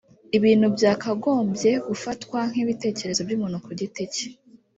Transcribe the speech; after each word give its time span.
ibintu 0.37 0.67
byakagombye 0.75 1.71
gufatwa 1.87 2.39
nk’ibitekerezo 2.51 3.21
by’umuntu 3.27 3.57
ku 3.65 3.71
giti 3.79 4.03
cye 4.13 4.25